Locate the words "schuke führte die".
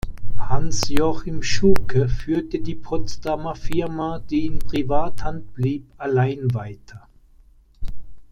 1.43-2.73